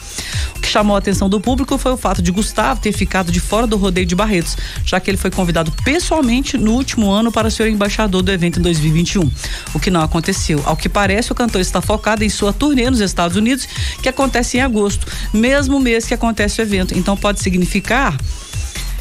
O 0.56 0.60
que 0.60 0.68
chamou 0.68 0.94
a 0.94 1.00
atenção 1.00 1.28
do 1.28 1.40
público 1.40 1.76
foi 1.76 1.90
o 1.90 1.96
fato 1.96 2.22
de 2.22 2.30
Gustavo 2.30 2.80
ter 2.80 2.92
ficado 2.92 3.32
de 3.32 3.40
fora 3.40 3.66
do 3.66 3.76
rodeio 3.76 4.06
de 4.06 4.14
Barretos, 4.14 4.56
já 4.84 5.00
que 5.00 5.10
ele 5.10 5.16
foi 5.16 5.30
convidado 5.30 5.72
pessoalmente 5.84 6.56
no 6.56 6.72
último 6.72 7.10
ano 7.10 7.32
para 7.32 7.50
ser 7.50 7.68
embaixador 7.68 8.22
do 8.22 8.30
evento 8.30 8.60
em 8.60 8.62
2021, 8.62 9.28
o 9.74 9.80
que 9.80 9.90
não 9.90 10.02
aconteceu. 10.02 10.62
Ao 10.64 10.76
que 10.76 10.88
parece, 10.88 11.32
o 11.32 11.34
cantor 11.34 11.60
está 11.60 11.80
focado 11.80 12.22
em 12.22 12.27
sua 12.30 12.52
turnê 12.52 12.90
nos 12.90 13.00
Estados 13.00 13.36
Unidos, 13.36 13.66
que 14.02 14.08
acontece 14.08 14.58
em 14.58 14.60
agosto, 14.60 15.06
mesmo 15.32 15.80
mês 15.80 16.06
que 16.06 16.14
acontece 16.14 16.60
o 16.60 16.62
evento. 16.62 16.96
Então 16.96 17.16
pode 17.16 17.40
significar 17.40 18.16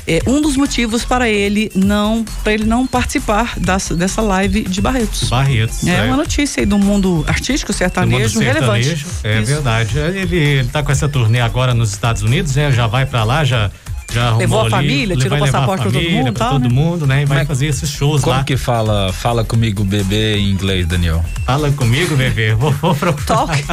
é, 0.08 0.22
um 0.26 0.40
dos 0.40 0.56
motivos 0.56 1.04
para 1.04 1.28
ele 1.28 1.70
não 1.76 2.24
para 2.42 2.54
ele 2.54 2.64
não 2.64 2.88
participar 2.88 3.60
das, 3.60 3.90
dessa 3.90 4.22
live 4.22 4.62
de 4.64 4.80
Barretos. 4.80 5.30
Barretos. 5.30 5.86
É 5.86 6.04
uma 6.04 6.16
notícia 6.16 6.62
aí 6.62 6.66
do 6.66 6.80
mundo 6.80 7.26
artístico 7.28 7.74
do 7.74 7.76
mundo 7.76 7.78
sertanejo 7.78 8.40
relevante. 8.40 8.86
sertanejo, 8.86 9.08
É 9.24 9.38
Isso. 9.42 9.52
verdade. 9.52 9.98
Ele, 10.00 10.36
ele 10.38 10.70
tá 10.70 10.82
com 10.82 10.92
essa 10.92 11.10
turnê 11.10 11.42
agora 11.42 11.74
nos 11.74 11.92
Estados 11.92 12.22
Unidos, 12.22 12.56
né? 12.56 12.72
Já 12.72 12.88
vai 12.88 13.06
pra 13.06 13.26
lá, 13.26 13.44
já. 13.44 13.70
Já 14.12 14.38
Levou 14.38 14.60
a 14.60 14.62
ali, 14.62 14.72
família, 14.72 15.14
ele 15.14 15.22
tirou 15.22 15.38
passaporte 15.38 15.84
pra 15.84 15.92
todo 15.92 16.10
mundo, 16.10 16.32
tal, 16.34 16.52
todo 16.54 16.64
né? 16.64 16.70
mundo, 16.70 17.06
né? 17.06 17.24
E 17.24 17.26
vai 17.26 17.40
Mas 17.40 17.48
fazer 17.48 17.68
esses 17.68 17.90
shows 17.90 18.22
Como 18.22 18.36
lá. 18.38 18.44
que 18.44 18.56
fala, 18.56 19.12
fala 19.12 19.44
comigo 19.44 19.84
bebê 19.84 20.38
em 20.38 20.50
inglês, 20.50 20.88
Daniel? 20.88 21.24
Fala 21.46 21.70
comigo, 21.72 22.16
bebê. 22.16 22.54
Vou, 22.56 22.72
vou 22.72 22.96
procurar. 22.96 23.26
Talk, 23.26 23.64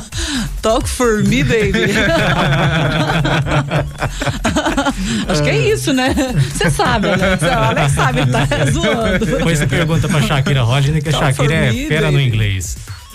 talk 0.62 0.88
for 0.88 1.24
me, 1.24 1.42
baby. 1.42 1.84
Acho 5.28 5.42
que 5.42 5.50
é 5.50 5.72
isso, 5.72 5.92
né? 5.92 6.14
Você 6.52 6.70
sabe, 6.70 7.08
Alex. 7.08 7.42
O 7.42 7.46
Alex 7.46 7.92
sabe, 7.92 8.26
tá 8.26 8.46
zoando. 8.70 9.26
Depois 9.26 9.58
você 9.58 9.66
pergunta 9.66 10.08
pra 10.08 10.22
Shakira 10.22 10.62
Rodney, 10.62 11.00
que 11.00 11.08
a 11.08 11.12
Shakira 11.12 11.54
é 11.54 11.72
me, 11.72 11.86
fera 11.86 12.10
no 12.10 12.18
baby. 12.18 12.30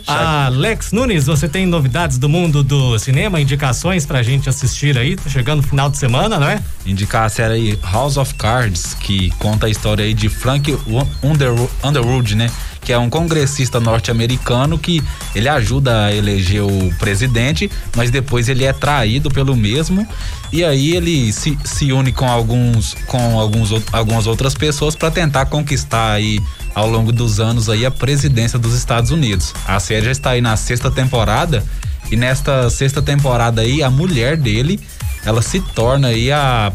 Alex 0.08 0.92
Nunes, 0.92 1.26
você 1.26 1.48
tem 1.48 1.66
novidades 1.66 2.18
do 2.18 2.28
mundo 2.28 2.64
do 2.64 2.98
cinema, 3.00 3.40
indicações 3.40 4.06
pra 4.06 4.22
gente 4.22 4.50
assistir 4.50 4.98
aí? 4.98 5.16
Tá 5.16 5.30
chegando 5.30 5.60
o 5.60 5.64
final 5.64 5.90
de 5.90 5.98
semana, 5.98 6.40
não 6.40 6.48
é? 6.48 6.62
Indicar 6.86 7.26
a 7.26 7.30
série 7.30 7.80
House 7.82 8.18
of 8.18 8.34
Cards, 8.36 8.94
que 8.96 9.30
conta 9.40 9.68
a 9.68 9.70
história 9.70 10.04
aí 10.04 10.14
de 10.14 10.30
Frank 10.30 10.78
Underwood, 11.24 11.72
Underwood 11.84 12.36
né? 12.36 12.50
Que 12.84 12.92
é 12.92 12.98
um 12.98 13.10
congressista 13.10 13.80
norte-americano 13.80 14.78
que 14.78 15.02
ele 15.34 15.48
ajuda 15.48 16.06
a 16.06 16.14
eleger 16.14 16.64
o 16.64 16.94
presidente, 17.00 17.70
mas 17.96 18.12
depois 18.12 18.50
ele 18.50 18.66
é 18.66 18.74
traído 18.74 19.30
pelo 19.30 19.56
mesmo 19.56 20.08
e 20.52 20.64
aí 20.64 20.96
ele 20.96 21.32
se, 21.32 21.58
se 21.64 21.92
une 21.92 22.12
com 22.12 22.30
alguns 22.30 22.96
com 23.08 23.40
alguns 23.40 23.72
algumas 23.92 24.28
outras 24.28 24.54
pessoas 24.54 24.96
para 24.96 25.10
tentar 25.10 25.46
conquistar 25.46 26.12
aí 26.12 26.42
ao 26.76 26.90
longo 26.90 27.12
dos 27.12 27.40
anos 27.40 27.70
aí 27.70 27.86
a 27.86 27.92
presidência 27.92 28.60
dos 28.60 28.76
Estados 28.76 29.12
Unidos. 29.12 29.54
A 29.68 29.80
série 29.80 30.06
já 30.06 30.12
está 30.12 30.30
aí 30.32 30.42
na 30.42 30.58
sexta 30.58 30.92
temporada 30.92 31.64
e 32.12 32.16
nesta 32.16 32.70
sexta 32.70 33.02
temporada 33.02 33.62
aí 33.62 33.82
a 33.82 33.90
mulher 33.90 34.38
dele 34.38 34.80
ela 35.26 35.42
se 35.42 35.60
torna 35.60 36.10
aí 36.10 36.32
a, 36.32 36.72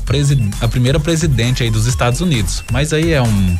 a 0.61 0.69
primeira 0.69 0.99
presidente 0.99 1.63
aí 1.63 1.71
dos 1.71 1.87
Estados 1.87 2.21
Unidos. 2.21 2.65
Mas 2.73 2.93
aí 2.93 3.13
é 3.13 3.21
um 3.21 3.59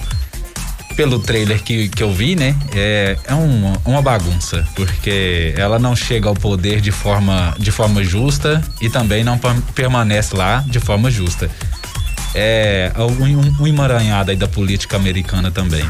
pelo 0.99 1.21
trailer 1.21 1.63
que, 1.63 1.89
que 1.89 2.03
eu 2.03 2.13
vi, 2.13 2.35
né? 2.35 2.57
É, 2.75 3.17
é 3.29 3.33
um, 3.33 3.73
uma 3.85 4.03
bagunça, 4.03 4.67
porque 4.75 5.55
ela 5.57 5.79
não 5.79 5.95
chega 5.95 6.29
ao 6.29 6.35
poder 6.35 6.81
de 6.81 6.91
forma, 6.91 7.55
de 7.57 7.71
forma 7.71 8.03
justa 8.03 8.61
e 8.81 8.91
também 8.91 9.23
não 9.23 9.39
permanece 9.77 10.35
lá 10.35 10.65
de 10.67 10.81
forma 10.81 11.09
justa. 11.09 11.49
É 12.35 12.91
um, 12.99 13.63
um 13.63 13.67
emaranhado 13.69 14.33
aí 14.33 14.37
da 14.37 14.49
política 14.49 14.97
americana 14.97 15.53
também. 15.53 15.89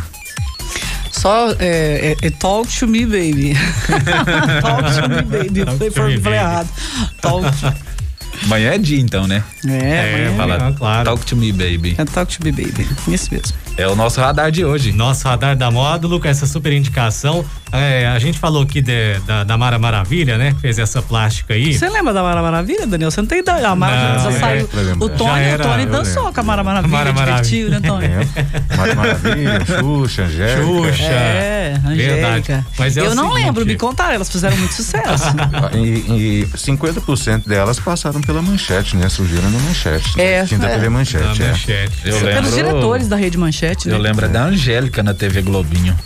Só 1.10 1.52
é, 1.52 2.14
é, 2.22 2.26
é, 2.26 2.30
talk 2.30 2.68
to 2.78 2.86
me, 2.86 3.06
baby. 3.06 3.56
talk 4.60 4.82
to 4.92 5.08
me, 5.08 5.22
baby. 5.22 5.90
Falei 5.90 6.38
errado. 6.38 6.68
Talk 7.22 7.46
to 7.60 7.97
Amanhã 8.48 8.70
é 8.70 8.78
dia, 8.78 8.98
então, 8.98 9.26
né? 9.26 9.44
É, 9.66 10.30
é 10.30 10.34
fala, 10.34 10.72
claro. 10.72 11.04
Talk 11.04 11.26
to 11.26 11.36
me, 11.36 11.52
baby. 11.52 11.94
É 11.98 12.04
talk 12.06 12.34
to 12.34 12.42
me, 12.42 12.50
baby. 12.50 12.88
Isso 13.06 13.28
mesmo. 13.30 13.54
É 13.76 13.86
o 13.86 13.94
nosso 13.94 14.22
radar 14.22 14.50
de 14.50 14.64
hoje. 14.64 14.90
Nosso 14.90 15.28
radar 15.28 15.54
da 15.54 15.70
módulo, 15.70 16.18
com 16.18 16.26
essa 16.26 16.46
super 16.46 16.72
indicação. 16.72 17.44
É, 17.72 18.06
a 18.08 18.18
gente 18.18 18.38
falou 18.38 18.62
aqui 18.62 18.80
de, 18.80 19.18
da, 19.20 19.44
da, 19.44 19.58
Mara 19.58 19.78
Maravilha, 19.78 20.38
né? 20.38 20.52
Que 20.54 20.60
fez 20.60 20.78
essa 20.78 21.02
plástica 21.02 21.54
aí. 21.54 21.74
Você 21.74 21.88
lembra 21.88 22.12
da 22.12 22.22
Mara 22.22 22.40
Maravilha, 22.40 22.86
Daniel? 22.86 23.10
Você 23.10 23.20
não 23.20 23.28
tem 23.28 23.40
ideia. 23.40 23.68
A 23.68 23.76
Mara 23.76 24.14
não, 24.14 24.24
já 24.24 24.30
é, 24.30 24.40
saiu. 24.40 24.68
O 25.00 25.08
Tony, 25.08 25.40
era, 25.40 25.64
o 25.64 25.70
Tony 25.70 25.86
dançou 25.86 26.32
com 26.32 26.40
a 26.40 26.42
Mara 26.42 26.64
Maravilha. 26.64 26.92
Mara 26.92 27.12
Maravilha. 27.12 27.80
né, 27.80 27.80
Tony? 27.86 28.06
É. 28.06 28.76
Mara 28.76 28.94
Maravilha, 28.94 29.64
Xuxa, 29.66 30.22
Angélica. 30.22 30.66
Xuxa. 30.66 31.02
É, 31.04 31.80
Angélica. 31.84 32.66
Mas 32.78 32.96
é 32.96 33.00
Eu 33.00 33.14
não 33.14 33.28
seguinte. 33.30 33.44
lembro, 33.44 33.66
me 33.66 33.76
contaram, 33.76 34.14
elas 34.14 34.30
fizeram 34.30 34.56
muito 34.56 34.74
sucesso. 34.74 35.24
e, 35.74 36.42
e 36.42 36.48
50% 36.54 37.46
delas 37.46 37.78
passaram 37.78 38.20
pela 38.20 38.40
manchete, 38.40 38.96
né? 38.96 39.08
Surgiram 39.08 39.50
na 39.50 39.58
manchete. 39.58 40.20
É. 40.20 40.44
Quinta 40.46 40.66
é. 40.66 40.74
TV 40.74 40.88
Manchete. 40.88 41.42
É. 41.42 41.48
manchete. 41.48 41.98
Eu 42.04 42.14
lembro. 42.14 42.34
Pelos 42.34 42.54
diretores 42.54 43.08
da 43.08 43.16
Rede 43.16 43.36
Manchete, 43.36 43.88
né? 43.88 43.94
Eu 43.94 43.98
lembro 43.98 44.28
da 44.28 44.44
Angélica 44.44 45.02
na 45.02 45.12
TV 45.12 45.42
Globinho. 45.42 45.96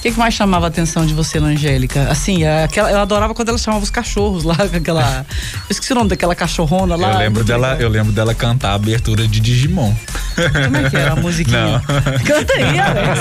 O 0.00 0.02
que, 0.02 0.12
que, 0.12 0.18
mais 0.18 0.32
chamava 0.32 0.64
a 0.64 0.68
atenção 0.68 1.04
de 1.04 1.12
você 1.12 1.38
na 1.38 1.48
Angélica? 1.48 2.10
Assim, 2.10 2.42
aquela, 2.42 2.90
eu 2.90 3.00
adorava 3.00 3.34
quando 3.34 3.50
ela 3.50 3.58
chamava 3.58 3.84
os 3.84 3.90
cachorros 3.90 4.44
lá, 4.44 4.56
aquela. 4.72 5.26
Eu 5.28 5.66
esqueci 5.68 5.92
o 5.92 5.94
nome 5.94 6.08
daquela 6.08 6.34
cachorrona 6.34 6.96
lá. 6.96 7.12
Eu 7.12 7.18
lembro, 7.18 7.44
dela, 7.44 7.76
eu 7.78 7.88
lembro 7.90 8.10
dela 8.10 8.34
cantar 8.34 8.70
a 8.70 8.74
abertura 8.76 9.28
de 9.28 9.38
Digimon. 9.40 9.94
Como 10.64 10.76
é 10.78 10.88
que 10.88 10.96
era 10.96 11.12
a 11.12 11.16
musiquinha? 11.16 11.72
Não. 11.72 11.80
Canta 12.24 12.54
aí, 12.54 12.78
Alex. 12.78 13.20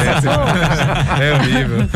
É 1.19 1.33
horrível. 1.33 1.89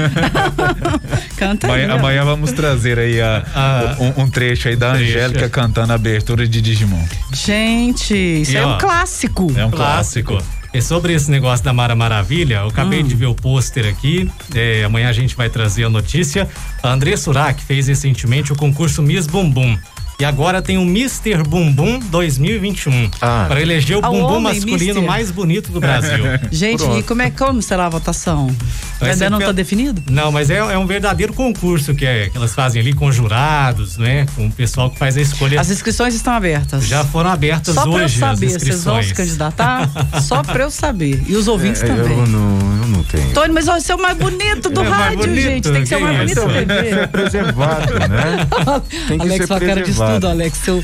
Canta 1.37 1.67
amanhã, 1.67 1.85
aí. 1.85 1.99
Amanhã 1.99 2.25
vamos 2.25 2.51
trazer 2.51 2.99
aí 2.99 3.21
a, 3.21 3.41
ah, 3.55 3.95
um, 3.99 4.23
um, 4.23 4.29
trecho 4.29 4.67
aí 4.67 4.75
da 4.75 4.91
Angélica 4.91 5.47
cantando 5.47 5.93
a 5.93 5.95
abertura 5.95 6.45
de 6.45 6.59
Digimon. 6.59 7.05
Gente, 7.31 8.13
isso 8.13 8.51
e, 8.51 8.57
é 8.57 8.65
ó, 8.65 8.75
um 8.75 8.77
clássico. 8.77 9.49
É 9.55 9.65
um 9.65 9.71
clássico. 9.71 10.33
clássico. 10.33 10.62
E 10.74 10.82
sobre 10.82 11.13
esse 11.13 11.30
negócio 11.30 11.63
da 11.63 11.72
Mara 11.72 11.96
Maravilha, 11.96 12.56
eu 12.56 12.68
acabei 12.68 13.03
hum. 13.03 13.08
de 13.08 13.15
ver 13.15 13.27
o 13.27 13.36
pôster 13.36 13.86
aqui. 13.86 14.30
É, 14.56 14.84
amanhã 14.84 15.08
a 15.08 15.13
gente 15.13 15.36
vai 15.36 15.48
trazer 15.48 15.84
a 15.84 15.89
notícia. 15.89 16.50
A 16.82 16.89
André 16.89 17.15
Surak 17.15 17.63
fez 17.63 17.88
recentemente 17.88 18.51
o 18.51 18.56
concurso 18.56 19.01
Miss 19.03 19.27
Bumbum. 19.27 19.77
E 20.20 20.25
agora 20.25 20.62
tem 20.62 20.77
o 20.77 20.84
Mr. 20.84 21.43
Bumbum 21.48 22.00
2021 22.00 23.10
ah. 23.22 23.46
para 23.48 23.62
eleger 23.62 23.98
o 23.98 24.01
bumbum 24.01 24.39
masculino 24.39 25.01
Mister. 25.01 25.03
mais 25.03 25.32
bonito 25.32 25.72
do 25.72 25.79
Brasil. 25.79 26.24
Gente, 26.51 26.84
Pronto. 26.84 27.00
e 27.00 27.03
como 27.03 27.22
é 27.22 27.32
como 27.32 27.62
será 27.62 27.88
a 27.88 27.89
votação? 27.89 28.55
Ainda 29.01 29.29
não 29.29 29.39
está 29.39 29.51
definido? 29.51 30.01
Não, 30.10 30.32
mas 30.32 30.50
é, 30.50 30.58
é, 30.58 30.77
um 30.77 30.86
verdadeiro 30.86 31.34
concurso 31.34 31.93
que, 31.93 32.05
é, 32.05 32.29
que 32.29 32.38
elas 32.38 32.53
fazem 32.53 32.82
ali 32.82 32.93
com 32.93 33.12
jurados, 33.12 33.98
né? 33.98 34.25
Com 34.36 34.48
o 34.48 34.51
pessoal 34.51 34.89
que 34.89 34.98
faz 34.98 35.17
a 35.17 35.22
escolha. 35.22 35.60
As 35.60 35.70
inscrições 35.70 36.13
estão 36.13 36.34
abertas. 36.34 36.86
Já 36.86 37.03
foram 37.03 37.29
abertas 37.29 37.75
Só 37.75 37.89
hoje. 37.89 38.17
Só 38.20 38.27
para 38.27 38.36
eu 38.36 38.36
saber, 38.38 38.60
vocês 38.60 38.84
vão 38.84 39.03
se 39.03 39.13
candidatar? 39.13 39.89
Só 40.22 40.43
para 40.43 40.63
eu 40.63 40.72
saber. 40.72 41.24
E 41.27 41.36
os 41.36 41.48
ouvintes 41.48 41.84
é, 41.84 41.88
também. 41.88 42.17
Eu 42.17 42.27
não, 42.27 42.60
eu 42.82 42.88
não 42.88 43.03
tenho. 43.03 43.34
Tony, 43.34 43.53
mas 43.53 43.65
você 43.65 43.91
é 43.91 43.96
o 43.96 44.01
mais 44.01 44.17
bonito 44.17 44.70
do 44.70 44.82
é 44.82 44.88
rádio, 44.88 45.17
bonito. 45.20 45.41
gente. 45.41 45.72
Tem 45.72 45.82
que 45.82 45.88
ser 45.88 45.96
o 45.98 46.01
mais 46.01 46.17
bonito 46.17 46.36
da 46.36 46.53
TV. 46.53 46.65
Tem 46.65 46.84
que 46.84 46.89
ser 46.89 47.08
preservado, 47.08 47.93
né? 47.93 48.48
Tem 49.08 49.17
que 49.17 49.25
Alex, 49.25 49.48
ser 49.48 49.60
preservado. 49.60 50.02
Estudo, 50.07 50.27
Alex. 50.27 50.57
Seu 50.57 50.83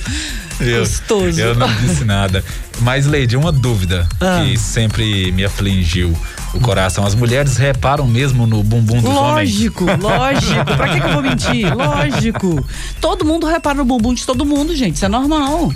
eu, 0.60 0.80
gostoso. 0.80 1.40
Eu 1.40 1.56
não 1.56 1.74
disse 1.76 2.04
nada. 2.04 2.44
Mas, 2.82 3.06
Leide, 3.06 3.36
uma 3.36 3.52
dúvida 3.52 4.08
ah. 4.20 4.42
que 4.44 4.58
sempre 4.58 5.32
me 5.32 5.44
afligiu 5.44 6.16
o 6.54 6.60
coração. 6.60 7.06
As 7.06 7.16
mulheres 7.16 7.58
reparam 7.58 8.08
mesmo 8.08 8.46
no 8.46 8.64
bumbum 8.64 9.02
dos 9.02 9.14
lógico, 9.14 9.86
homens? 9.86 10.02
Lógico, 10.02 10.56
lógico. 10.56 10.78
Pra 10.78 10.90
que, 10.90 11.00
que 11.00 11.08
eu 11.08 11.14
vou 11.14 11.22
mentir? 11.22 11.76
Lógico. 11.76 12.66
Todo 13.00 13.26
mundo 13.26 13.46
repara 13.46 13.76
no 13.76 13.86
bumbum 13.86 14.14
de 14.14 14.26
todo 14.26 14.46
mundo, 14.46 14.76
gente. 14.76 14.96
Isso 14.96 15.06
é 15.06 15.10
normal. 15.10 15.74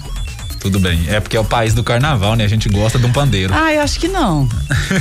Tudo 0.64 0.80
bem. 0.80 1.04
É 1.10 1.20
porque 1.20 1.36
é 1.36 1.40
o 1.42 1.44
país 1.44 1.74
do 1.74 1.84
carnaval, 1.84 2.38
né? 2.38 2.46
A 2.46 2.48
gente 2.48 2.70
gosta 2.70 2.98
de 2.98 3.06
um 3.06 3.12
pandeiro. 3.12 3.54
Ah, 3.54 3.74
eu 3.74 3.82
acho 3.82 4.00
que 4.00 4.08
não. 4.08 4.48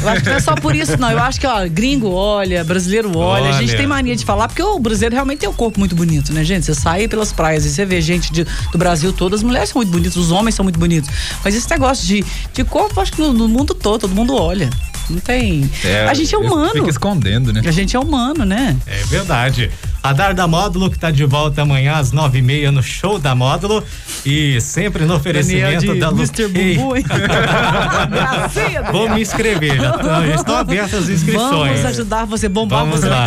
Eu 0.02 0.08
acho 0.08 0.22
que 0.24 0.28
não 0.28 0.36
é 0.36 0.40
só 0.40 0.56
por 0.56 0.74
isso, 0.74 0.96
não. 0.98 1.08
Eu 1.08 1.20
acho 1.20 1.38
que, 1.38 1.46
ó, 1.46 1.68
gringo 1.68 2.10
olha, 2.10 2.64
brasileiro 2.64 3.16
olha. 3.16 3.44
olha. 3.44 3.54
A 3.54 3.60
gente 3.60 3.76
tem 3.76 3.86
mania 3.86 4.16
de 4.16 4.24
falar, 4.24 4.48
porque 4.48 4.60
o 4.60 4.76
brasileiro 4.80 5.14
realmente 5.14 5.38
tem 5.38 5.48
um 5.48 5.52
corpo 5.52 5.78
muito 5.78 5.94
bonito, 5.94 6.32
né, 6.32 6.42
gente? 6.42 6.66
Você 6.66 6.74
sai 6.74 7.06
pelas 7.06 7.32
praias 7.32 7.64
e 7.64 7.70
você 7.70 7.86
vê 7.86 8.00
gente 8.00 8.32
de, 8.32 8.44
do 8.72 8.76
Brasil 8.76 9.12
todo, 9.12 9.36
as 9.36 9.42
mulheres 9.44 9.68
são 9.68 9.78
muito 9.78 9.92
bonitas, 9.92 10.16
os 10.16 10.32
homens 10.32 10.56
são 10.56 10.64
muito 10.64 10.80
bonitos. 10.80 11.08
Mas 11.44 11.54
esse 11.54 11.70
negócio 11.70 12.04
de, 12.08 12.24
de 12.52 12.64
corpo, 12.64 13.00
acho 13.00 13.12
que 13.12 13.20
no, 13.20 13.32
no 13.32 13.46
mundo 13.46 13.72
todo, 13.72 14.00
todo 14.00 14.14
mundo 14.16 14.34
olha. 14.34 14.68
Não 15.08 15.20
tem. 15.20 15.70
É, 15.84 16.06
a 16.06 16.14
gente 16.14 16.34
é 16.34 16.38
humano. 16.38 16.72
Fica 16.72 16.90
escondendo, 16.90 17.52
né? 17.52 17.62
A 17.64 17.70
gente 17.70 17.94
é 17.94 18.00
humano, 18.00 18.44
né? 18.44 18.76
É 18.84 19.04
verdade. 19.04 19.70
Radar 20.02 20.34
da 20.34 20.48
Módulo, 20.48 20.90
que 20.90 20.96
está 20.96 21.12
de 21.12 21.24
volta 21.24 21.62
amanhã 21.62 21.94
às 21.94 22.10
nove 22.10 22.38
e 22.38 22.42
meia 22.42 22.72
no 22.72 22.82
show 22.82 23.20
da 23.20 23.34
Módulo. 23.36 23.84
E 24.26 24.60
sempre 24.60 25.04
no 25.04 25.14
oferecimento 25.14 25.94
da 25.94 26.08
Mr. 26.08 26.48
Bubu, 26.48 26.96
hein? 26.96 27.04
Vou 28.90 29.08
me 29.08 29.22
inscrever, 29.22 29.76
já, 29.76 29.92
tá, 29.92 30.26
já 30.26 30.34
estão 30.34 30.56
abertas 30.56 31.04
as 31.04 31.08
inscrições. 31.08 31.50
Vamos 31.50 31.84
ajudar 31.84 32.24
você, 32.24 32.48
bombar 32.48 32.80
Vamos 32.80 33.00
você 33.00 33.08
lá. 33.08 33.26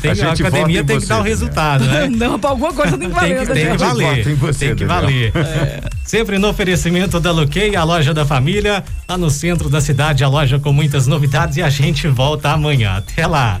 Tem, 0.00 0.10
a, 0.10 0.28
a 0.28 0.32
academia 0.32 0.82
tem 0.82 0.98
que 0.98 1.06
dar 1.06 1.20
o 1.20 1.22
resultado, 1.22 1.84
né? 1.84 2.08
Não, 2.16 2.38
pra 2.38 2.50
alguma 2.50 2.72
coisa 2.72 2.96
tem 2.96 3.08
que 3.08 3.14
valer. 3.14 3.36
Tem 3.36 3.46
que, 3.46 3.52
tem 3.52 3.70
que 3.70 3.76
valer. 3.76 4.36
Você, 4.36 4.66
tem 4.66 4.76
que 4.76 4.84
valer. 4.86 5.32
É. 5.36 5.80
Sempre 6.02 6.38
no 6.38 6.48
oferecimento 6.48 7.20
da 7.20 7.30
Luquei, 7.30 7.76
a 7.76 7.84
loja 7.84 8.14
da 8.14 8.24
família, 8.24 8.82
lá 9.08 9.18
no 9.18 9.28
centro 9.28 9.68
da 9.68 9.80
cidade, 9.80 10.24
a 10.24 10.28
loja 10.28 10.58
com 10.58 10.72
muitas 10.72 11.06
novidades 11.06 11.58
e 11.58 11.62
a 11.62 11.68
gente 11.68 12.08
volta 12.08 12.50
amanhã. 12.50 12.96
Até 12.96 13.26
lá. 13.26 13.60